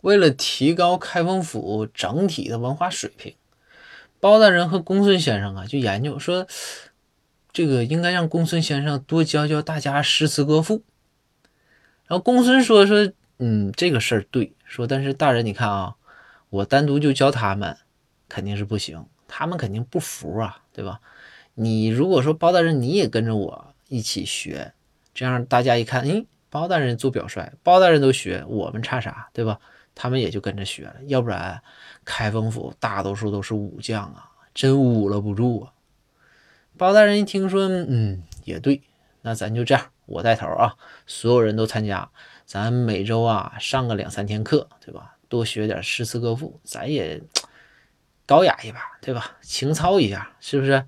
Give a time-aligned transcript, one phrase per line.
[0.00, 3.34] 为了提高开封府整体的文化水平，
[4.20, 6.46] 包大人和公孙先生啊就研究说，
[7.52, 10.82] 这个应该让公孙先生多教教大家诗词歌赋。
[12.06, 15.96] 然后公孙说说，嗯，这个事儿对，说但是大人你看啊，
[16.50, 17.76] 我单独就教他们
[18.28, 21.00] 肯定是不行，他们肯定不服啊，对吧？
[21.54, 24.72] 你如果说包大人你也跟着我一起学，
[25.12, 29.58] 这样大家一看，哎，包大人做表率，包大人都学，我们差啥，对吧？
[30.00, 31.60] 他们也就跟着学了，要不然
[32.04, 35.72] 开封府大多数都是武将啊，真捂了不住啊。
[36.76, 38.80] 包大人一听说，嗯，也对，
[39.22, 42.08] 那咱就这样，我带头啊，所有人都参加，
[42.46, 45.16] 咱每周啊上个两三天课，对吧？
[45.28, 47.20] 多学点诗词歌赋，咱也
[48.24, 49.36] 高雅一把，对吧？
[49.40, 50.84] 情操一下，是不是？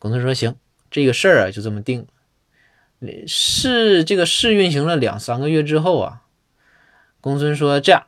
[0.00, 0.56] 公孙说行，
[0.90, 2.08] 这个事儿啊就这么定了。
[3.28, 6.22] 试这个试运行了两三个月之后啊，
[7.20, 8.06] 公孙说这样。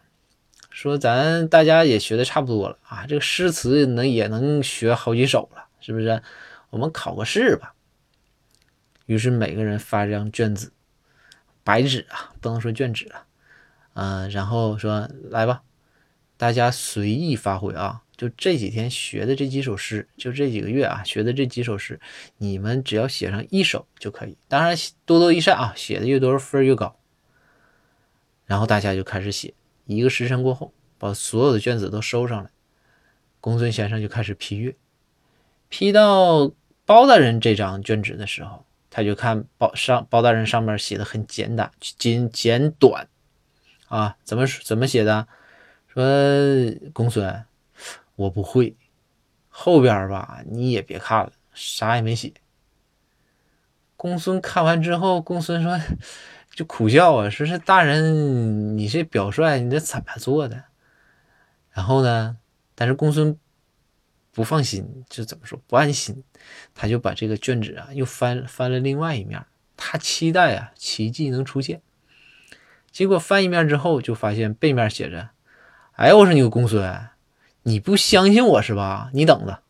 [0.71, 6.23] 说咱大家也学的差不多了啊，这个诗词能也能学好几首了，是不是？
[6.71, 7.75] 我们考个试吧。
[9.07, 10.73] 于是每个人发这张卷子，
[11.65, 13.25] 白纸啊，不能说卷纸了，
[13.95, 15.63] 嗯，然后说来吧，
[16.37, 22.01] 大家随意发挥啊，就这几天学的这几首诗，就这几个月啊学的这几首诗，
[22.39, 26.97] 你们只要写上一首就可以，当然多多益善啊，写的越多分越高。
[28.51, 29.55] 然后大家就开始写。
[29.87, 32.51] 一个时辰过后，把所有的卷子都收上来，
[33.41, 34.75] 公孙先生就开始批阅。
[35.69, 36.51] 批到
[36.85, 43.09] 包大人这张卷纸的时候，他就看包上包大人上面写的很简单、简简短
[43.87, 45.29] 啊，怎么怎么写的？
[45.87, 46.03] 说
[46.93, 47.45] 公孙，
[48.17, 48.75] 我不会，
[49.49, 52.33] 后边吧你也别看了，啥也没写。
[53.97, 55.79] 公孙看完之后，公孙说。
[56.51, 60.65] 就苦笑啊，说是大人，你这表率你这怎么做的？
[61.71, 62.37] 然后呢，
[62.75, 63.39] 但是公孙
[64.33, 66.25] 不放心，就怎么说不安心，
[66.75, 71.81] 他就把这个卷纸啊又翻翻了另外一面，他期待啊奇迹能出现。
[72.91, 75.31] 结果翻一面之后，就发现背面写着
[75.95, 77.09] ：“哎，我说你个公孙，
[77.63, 79.11] 你不相信我是吧？
[79.15, 79.63] 你等着。”